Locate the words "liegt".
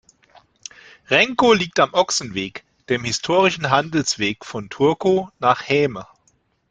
1.53-1.79